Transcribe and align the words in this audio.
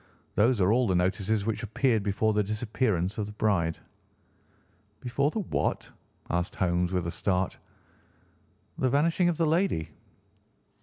Those 0.33 0.59
are 0.59 0.71
all 0.73 0.87
the 0.87 0.95
notices 0.95 1.45
which 1.45 1.61
appeared 1.61 2.01
before 2.01 2.33
the 2.33 2.41
disappearance 2.41 3.19
of 3.19 3.27
the 3.27 3.31
bride." 3.33 3.77
"Before 4.99 5.29
the 5.29 5.41
what?" 5.41 5.91
asked 6.31 6.55
Holmes 6.55 6.91
with 6.91 7.05
a 7.05 7.11
start. 7.11 7.59
"The 8.79 8.89
vanishing 8.89 9.29
of 9.29 9.37
the 9.37 9.45
lady." 9.45 9.89